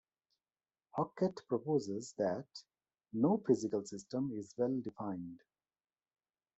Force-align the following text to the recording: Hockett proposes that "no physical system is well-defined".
Hockett 0.97 1.45
proposes 1.47 2.15
that 2.17 2.47
"no 3.13 3.37
physical 3.37 3.85
system 3.85 4.31
is 4.35 4.51
well-defined". 4.57 5.41